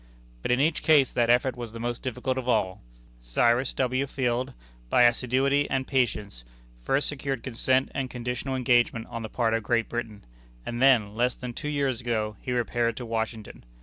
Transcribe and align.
But 0.41 0.49
in 0.49 0.59
each 0.59 0.81
case 0.81 1.11
that 1.11 1.29
effort 1.29 1.55
was 1.55 1.73
the 1.73 1.79
most 1.79 2.01
difficult 2.01 2.35
of 2.35 2.49
all. 2.49 2.81
Cyrus 3.19 3.71
W. 3.73 4.07
Field, 4.07 4.55
by 4.89 5.03
assiduity 5.03 5.69
and 5.69 5.85
patience, 5.85 6.43
first 6.81 7.07
secured 7.07 7.43
consent 7.43 7.91
and 7.93 8.09
conditional 8.09 8.55
engagement 8.55 9.05
on 9.11 9.21
the 9.21 9.29
part 9.29 9.53
of 9.53 9.61
Great 9.61 9.89
Britain, 9.89 10.25
and 10.65 10.81
then, 10.81 11.13
less 11.13 11.35
than 11.35 11.53
two 11.53 11.69
years 11.69 12.01
ago, 12.01 12.35
he 12.41 12.51
repaired 12.51 12.97
to 12.97 13.05
Washington. 13.05 13.63